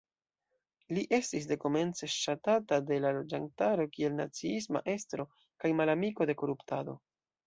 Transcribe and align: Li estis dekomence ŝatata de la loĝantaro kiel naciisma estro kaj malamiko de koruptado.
Li 0.97 1.01
estis 1.17 1.43
dekomence 1.49 2.07
ŝatata 2.13 2.79
de 2.91 2.97
la 3.03 3.11
loĝantaro 3.17 3.85
kiel 3.97 4.15
naciisma 4.21 4.81
estro 4.95 5.27
kaj 5.65 5.71
malamiko 5.81 6.29
de 6.31 6.37
koruptado. 6.41 6.97